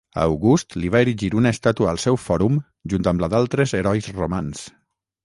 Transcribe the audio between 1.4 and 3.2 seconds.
una estàtua al seu fòrum junt